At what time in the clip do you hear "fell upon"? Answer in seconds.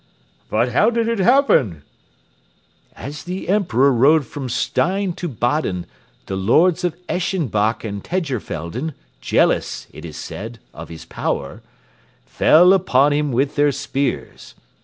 12.25-13.13